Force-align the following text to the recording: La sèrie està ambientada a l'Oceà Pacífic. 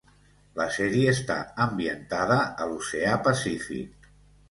La 0.59 0.65
sèrie 0.77 1.11
està 1.17 1.37
ambientada 1.67 2.41
a 2.67 2.71
l'Oceà 2.73 3.15
Pacífic. 3.33 4.15